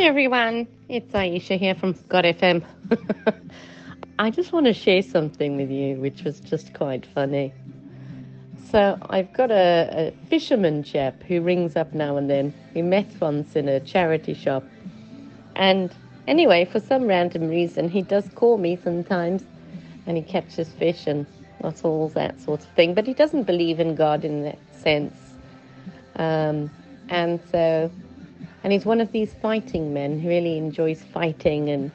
[0.00, 2.64] Hi everyone, it's Aisha here from God FM.
[4.18, 7.52] I just want to share something with you, which was just quite funny.
[8.70, 12.54] So I've got a, a fisherman chap who rings up now and then.
[12.74, 14.64] We met once in a charity shop,
[15.54, 15.94] and
[16.26, 19.44] anyway, for some random reason, he does call me sometimes,
[20.06, 21.26] and he catches fish and
[21.60, 22.94] that's all that sort of thing.
[22.94, 25.14] But he doesn't believe in God in that sense,
[26.16, 26.70] um,
[27.10, 27.90] and so
[28.62, 31.90] and he's one of these fighting men who really enjoys fighting and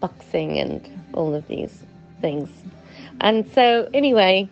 [0.00, 1.84] boxing and all of these
[2.20, 2.48] things.
[3.20, 4.48] And so, anyway,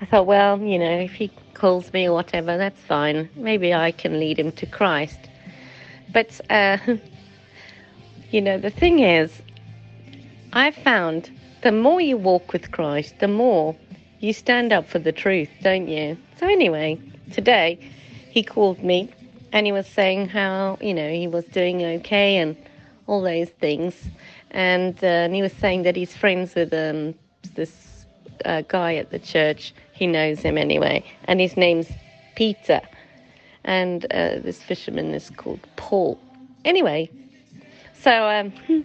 [0.00, 3.28] I thought, well, you know, if he calls me or whatever, that's fine.
[3.36, 5.18] Maybe I can lead him to Christ.
[6.12, 6.78] But, uh,
[8.30, 9.32] you know, the thing is,
[10.52, 11.30] I've found
[11.62, 13.74] the more you walk with Christ, the more
[14.20, 16.18] you stand up for the truth, don't you?
[16.38, 17.00] So, anyway,
[17.32, 17.78] today
[18.30, 19.10] he called me
[19.54, 22.56] and he was saying how you know he was doing okay and
[23.06, 23.94] all those things,
[24.50, 27.14] and, uh, and he was saying that he's friends with um,
[27.54, 28.06] this
[28.46, 29.74] uh, guy at the church.
[29.92, 31.88] He knows him anyway, and his name's
[32.34, 32.80] Peter,
[33.62, 36.18] and uh, this fisherman is called Paul.
[36.64, 37.08] Anyway,
[37.92, 38.52] so um,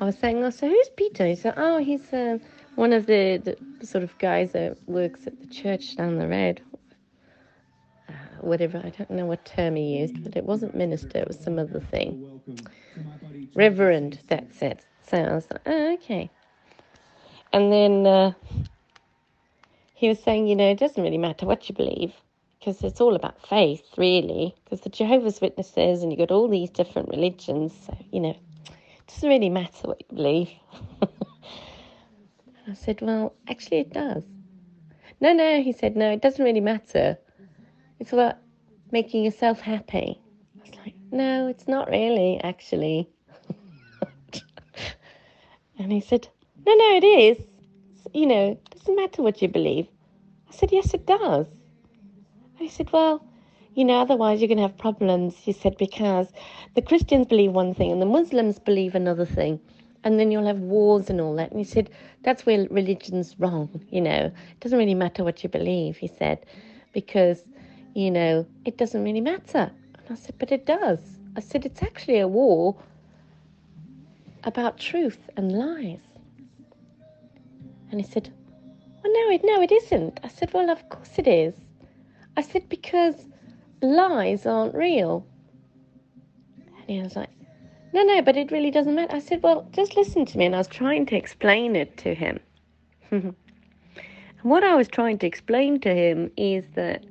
[0.00, 1.26] I was saying, oh, so who's Peter?
[1.26, 2.38] He said, oh, he's uh,
[2.76, 6.60] one of the, the sort of guys that works at the church down the road
[8.44, 11.58] whatever, I don't know what term he used, but it wasn't minister, it was some
[11.58, 12.40] other thing.
[13.54, 14.84] Reverend, that's it.
[15.08, 16.30] So I was like, oh, okay.
[17.52, 18.32] And then uh,
[19.94, 22.12] he was saying, you know, it doesn't really matter what you believe,
[22.58, 26.70] because it's all about faith, really, because the Jehovah's Witnesses and you've got all these
[26.70, 30.50] different religions, so, you know, it doesn't really matter what you believe.
[32.68, 34.22] I said, well, actually, it does.
[35.20, 37.18] No, no, he said, no, it doesn't really matter.
[38.00, 38.38] It's about
[38.90, 40.18] making yourself happy.
[40.56, 43.10] I was like, no, it's not really, actually.
[45.78, 46.26] and he said,
[46.66, 47.44] no, no, it is.
[48.14, 49.86] You know, it doesn't matter what you believe.
[50.48, 51.46] I said, yes, it does.
[51.46, 53.22] And he said, well,
[53.74, 55.36] you know, otherwise you're going to have problems.
[55.36, 56.32] He said, because
[56.74, 59.60] the Christians believe one thing and the Muslims believe another thing.
[60.04, 61.50] And then you'll have wars and all that.
[61.50, 61.90] And he said,
[62.22, 64.32] that's where religion's wrong, you know.
[64.52, 66.46] It doesn't really matter what you believe, he said,
[66.94, 67.44] because
[67.94, 69.70] you know, it doesn't really matter.
[69.94, 71.00] And I said, but it does.
[71.36, 72.76] I said, it's actually a war
[74.44, 76.00] about truth and lies.
[77.90, 78.32] And he said,
[79.02, 80.20] well, no, it, no, it isn't.
[80.22, 81.54] I said, well, of course it is.
[82.36, 83.14] I said, because
[83.82, 85.26] lies aren't real.
[86.78, 87.30] And he was like,
[87.92, 89.14] no, no, but it really doesn't matter.
[89.14, 90.46] I said, well, just listen to me.
[90.46, 92.38] And I was trying to explain it to him.
[93.10, 93.34] and
[94.42, 97.04] what I was trying to explain to him is that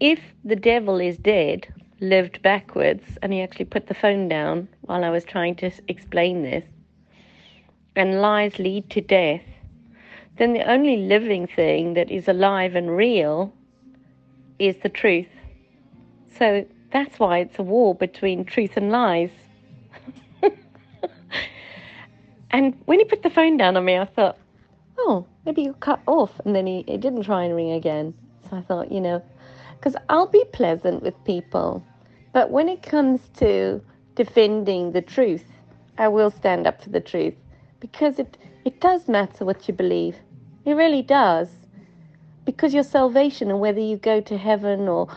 [0.00, 1.66] if the devil is dead,
[2.00, 6.42] lived backwards, and he actually put the phone down while I was trying to explain
[6.42, 6.64] this,
[7.94, 9.42] and lies lead to death,
[10.36, 13.52] then the only living thing that is alive and real
[14.58, 15.28] is the truth.
[16.38, 19.30] So that's why it's a war between truth and lies.
[22.50, 24.36] and when he put the phone down on me, I thought,
[24.98, 26.38] oh, maybe you cut off.
[26.44, 28.12] And then he, he didn't try and ring again.
[28.50, 29.22] So I thought, you know,
[29.78, 31.84] because I'll be pleasant with people.
[32.32, 33.80] But when it comes to
[34.14, 35.44] defending the truth,
[35.98, 37.34] I will stand up for the truth
[37.80, 40.16] because it, it does matter what you believe.
[40.64, 41.48] It really does.
[42.44, 45.08] Because your salvation and whether you go to heaven or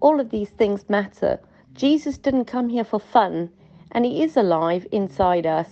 [0.00, 1.40] all of these things matter.
[1.74, 3.50] Jesus didn't come here for fun,
[3.92, 5.68] and He is alive inside us.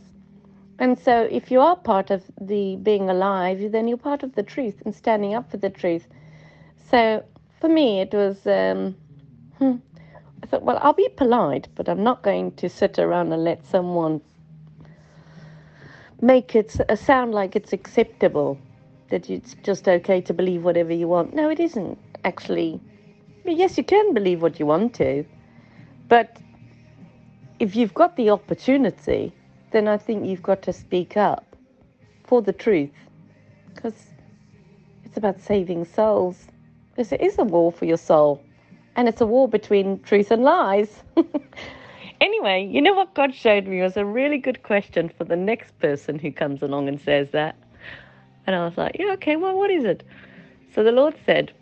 [0.78, 4.42] And so, if you are part of the being alive, then you're part of the
[4.42, 6.06] truth and standing up for the truth.
[6.91, 7.24] So,
[7.61, 8.47] for me, it was.
[8.47, 8.97] Um,
[9.59, 9.77] hmm,
[10.43, 13.67] I thought, well, I'll be polite, but I'm not going to sit around and let
[13.67, 14.21] someone
[16.21, 18.59] make it uh, sound like it's acceptable
[19.11, 21.34] that it's just okay to believe whatever you want.
[21.34, 22.81] No, it isn't actually.
[23.45, 25.25] Yes, you can believe what you want to,
[26.09, 26.37] but
[27.59, 29.33] if you've got the opportunity,
[29.71, 31.57] then I think you've got to speak up
[32.25, 32.91] for the truth
[33.75, 33.95] because
[35.04, 36.48] it's about saving souls.
[36.97, 38.43] Because it is a war for your soul.
[38.97, 41.03] And it's a war between truth and lies.
[42.22, 45.78] anyway, you know what God showed me was a really good question for the next
[45.78, 47.54] person who comes along and says that.
[48.47, 50.04] And I was like, yeah, okay, well, what is it?
[50.75, 51.53] So the Lord said,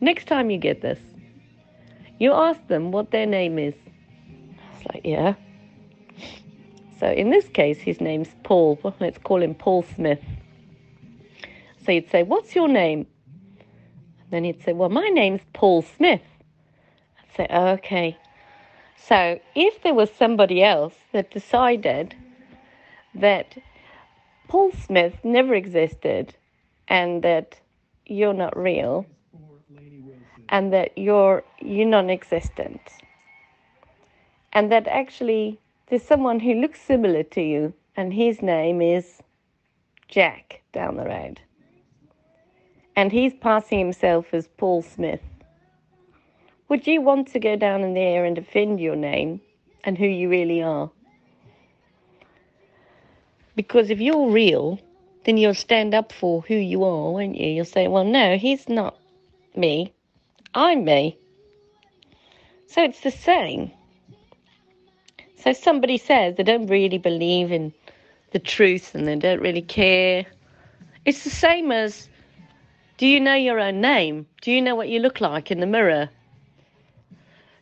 [0.00, 0.98] next time you get this,
[2.18, 3.74] you ask them what their name is.
[3.78, 5.34] I was like, yeah.
[6.98, 8.80] So in this case, his name's Paul.
[8.82, 10.20] Well, let's call him Paul Smith.
[11.86, 13.06] So you'd say, what's your name?
[14.32, 16.22] Then he'd say, Well, my name's Paul Smith.
[17.18, 18.16] I'd say, Okay.
[18.96, 22.14] So if there was somebody else that decided
[23.14, 23.58] that
[24.48, 26.34] Paul Smith never existed
[26.88, 27.60] and that
[28.06, 29.04] you're not real
[30.48, 32.80] and that you're you're non-existent
[34.52, 35.58] and that actually
[35.88, 39.20] there's someone who looks similar to you and his name is
[40.08, 41.40] Jack down the road
[42.96, 45.20] and he's passing himself as Paul Smith
[46.68, 49.40] would you want to go down in the air and defend your name
[49.84, 50.90] and who you really are
[53.56, 54.78] because if you're real
[55.24, 57.48] then you'll stand up for who you are, won't you?
[57.48, 58.98] You'll say, well, no, he's not
[59.54, 59.92] me.
[60.54, 61.16] I'm me.
[62.66, 63.70] So it's the same.
[65.36, 67.72] So somebody says they don't really believe in
[68.32, 70.24] the truth and they don't really care.
[71.04, 72.08] It's the same as
[73.02, 74.28] do you know your own name?
[74.42, 76.08] Do you know what you look like in the mirror?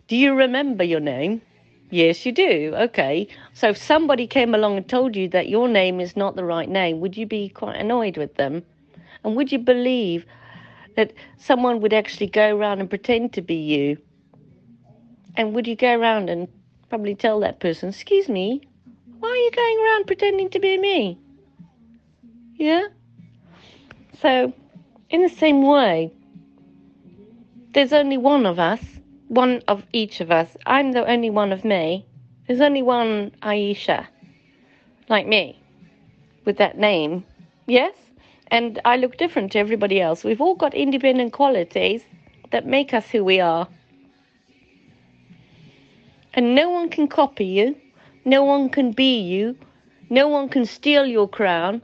[0.06, 1.40] Do you remember your name?
[1.88, 2.74] Yes, you do.
[2.76, 3.26] Okay.
[3.54, 6.68] So if somebody came along and told you that your name is not the right
[6.68, 8.62] name, would you be quite annoyed with them?
[9.24, 10.26] And would you believe
[10.96, 13.96] that someone would actually go around and pretend to be you?
[15.36, 16.48] And would you go around and
[16.90, 18.60] probably tell that person, Excuse me,
[19.20, 21.18] why are you going around pretending to be me?
[22.56, 22.88] Yeah?
[24.20, 24.52] So,
[25.10, 26.12] in the same way,
[27.72, 28.80] there's only one of us
[29.30, 30.56] one of each of us.
[30.66, 32.04] I'm the only one of me.
[32.46, 34.08] There's only one Aisha,
[35.08, 35.62] like me,
[36.44, 37.24] with that name.
[37.68, 37.94] Yes?
[38.48, 40.24] And I look different to everybody else.
[40.24, 42.02] We've all got independent qualities
[42.50, 43.68] that make us who we are.
[46.34, 47.76] And no one can copy you.
[48.24, 49.56] No one can be you.
[50.10, 51.82] No one can steal your crown.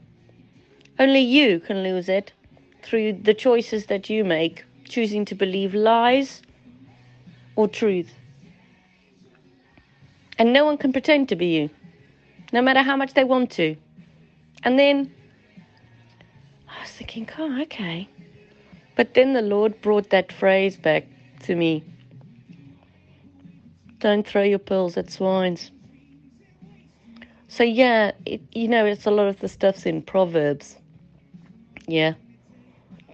[0.98, 2.32] Only you can lose it
[2.86, 6.40] through the choices that you make, choosing to believe lies
[7.56, 8.12] or truth.
[10.38, 11.70] And no one can pretend to be you,
[12.52, 13.76] no matter how much they want to.
[14.62, 15.12] And then
[16.68, 18.08] I was thinking, oh, okay.
[18.94, 21.06] But then the Lord brought that phrase back
[21.44, 21.84] to me
[23.98, 25.70] don't throw your pearls at swines.
[27.48, 30.76] So, yeah, it, you know, it's a lot of the stuff's in Proverbs.
[31.86, 32.14] Yeah.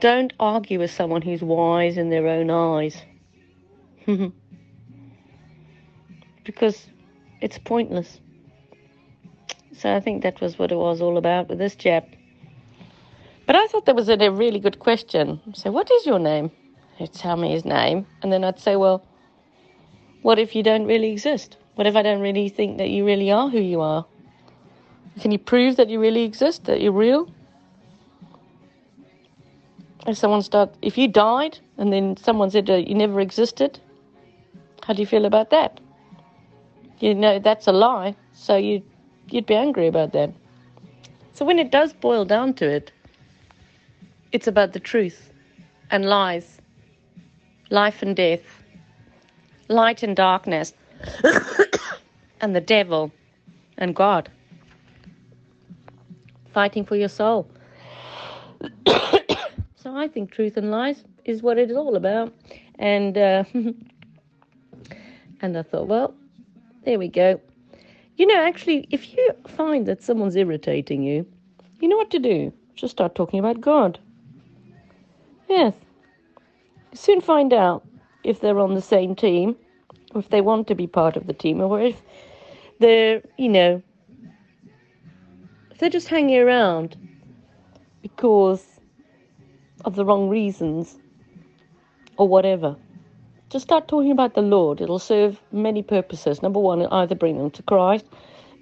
[0.03, 3.01] Don't argue with someone who's wise in their own eyes.
[6.45, 6.89] because
[7.41, 8.19] it's pointless.
[9.77, 12.09] So I think that was what it was all about with this chap.
[13.47, 15.41] But I thought that was a, really good question.
[15.55, 16.51] So, what is your name?
[16.97, 19.07] He'd tell me his name, and then I'd say, well,
[20.23, 21.59] what if you don't really exist?
[21.77, 24.05] What if I don't really think that you really are who you are?
[25.21, 27.31] Can you prove that you really exist, that you're real?
[30.07, 33.79] If someone start, if you died and then someone said you never existed,
[34.83, 35.81] how do you feel about that?
[36.99, 38.83] You know that's a lie, so you
[39.29, 40.33] you'd be angry about that.
[41.35, 42.93] So when it does boil down to it,
[44.33, 45.31] it's about the truth
[45.91, 46.61] and lies,
[47.71, 48.43] life and death,
[49.69, 50.75] light and darkness,
[52.41, 53.13] and the devil
[53.79, 54.31] and God.
[56.53, 57.49] Fighting for your soul.
[59.93, 62.33] I think truth and lies is what it is all about.
[62.79, 63.45] And uh,
[65.43, 66.15] And I thought, well,
[66.85, 67.41] there we go.
[68.17, 71.27] You know, actually, if you find that someone's irritating you,
[71.81, 72.53] you know what to do.
[72.77, 73.99] Just start talking about God.
[75.49, 75.75] Yes.
[76.95, 77.85] Soon find out
[78.23, 79.57] if they're on the same team,
[80.15, 82.01] or if they want to be part of the team, or if
[82.79, 83.83] they're, you know,
[85.73, 86.97] if they're just hanging around
[88.01, 88.72] because
[89.85, 90.99] of the wrong reasons
[92.17, 92.77] or whatever
[93.53, 94.81] just start talking about the Lord.
[94.81, 96.43] It'll serve many purposes.
[96.43, 98.07] Number one, it'll either bring them to Christ.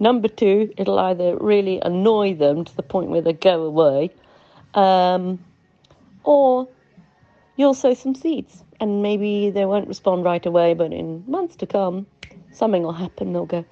[0.01, 4.11] Number two, it'll either really annoy them to the point where they go away,
[4.75, 5.39] um,
[6.25, 6.69] or
[7.55, 8.65] you'll sow some seeds.
[8.81, 12.07] And maybe they won't respond right away, but in months to come,
[12.51, 13.33] something will happen.
[13.33, 13.65] They'll go,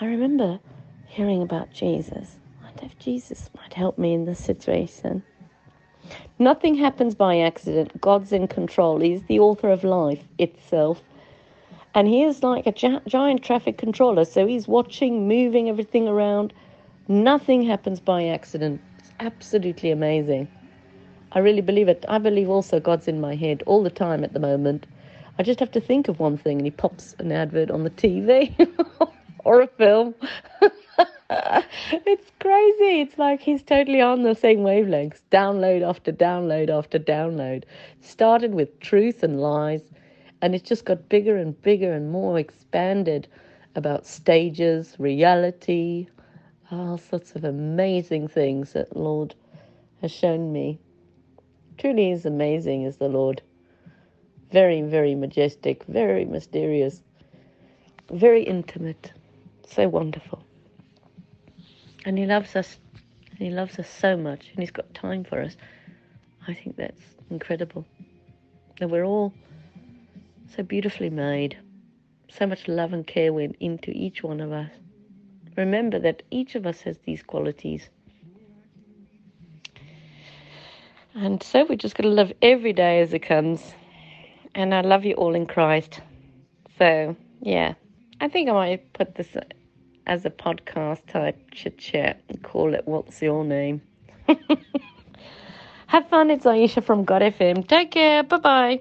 [0.00, 0.60] I remember
[1.06, 2.36] hearing about Jesus.
[2.60, 5.24] I wonder if Jesus might help me in this situation.
[6.38, 8.00] Nothing happens by accident.
[8.00, 9.00] God's in control.
[9.00, 11.02] He's the author of life itself.
[11.94, 14.24] And he is like a gi- giant traffic controller.
[14.24, 16.52] So he's watching, moving everything around.
[17.08, 18.80] Nothing happens by accident.
[18.98, 20.48] It's absolutely amazing.
[21.32, 22.04] I really believe it.
[22.08, 24.86] I believe also God's in my head all the time at the moment.
[25.38, 27.90] I just have to think of one thing and he pops an advert on the
[27.90, 28.54] TV
[29.44, 30.14] or a film.
[31.92, 33.02] it's crazy.
[33.02, 35.22] It's like he's totally on the same wavelengths.
[35.32, 37.64] Download after download after download.
[38.02, 39.82] Started with truth and lies,
[40.42, 43.28] And it just got bigger and bigger and more expanded
[43.76, 46.08] about stages, reality,
[46.72, 49.34] all sorts of amazing things that Lord
[50.02, 50.80] has shown me.
[51.78, 53.42] Truly is amazing, is the Lord.
[54.52, 57.02] Very, very majestic, very mysterious,
[58.12, 59.12] very intimate,
[59.68, 60.39] so wonderful.
[62.04, 62.78] And He loves us.
[63.38, 65.56] He loves us so much, and He's got time for us.
[66.46, 67.86] I think that's incredible.
[68.78, 69.32] That we're all
[70.56, 71.56] so beautifully made.
[72.30, 74.70] So much love and care went into each one of us.
[75.56, 77.88] Remember that each of us has these qualities.
[81.14, 83.74] And so we're just going to live every day as it comes.
[84.54, 86.00] And I love you all in Christ.
[86.78, 87.74] So, yeah,
[88.20, 89.28] I think I might put this
[90.10, 93.80] as a podcast type chit chat and call it What's Your Name?
[95.86, 96.30] Have fun.
[96.30, 97.66] It's Aisha from God FM.
[97.66, 98.24] Take care.
[98.24, 98.80] Bye bye.